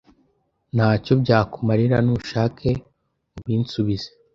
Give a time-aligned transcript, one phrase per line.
[0.75, 2.69] Ntacyo byakumarira nushake
[3.37, 4.09] ubinsubize